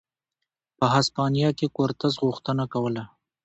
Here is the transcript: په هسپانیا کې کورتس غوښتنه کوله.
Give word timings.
په 0.77 0.85
هسپانیا 0.95 1.49
کې 1.57 1.67
کورتس 1.75 2.13
غوښتنه 2.23 2.63
کوله. 2.73 3.03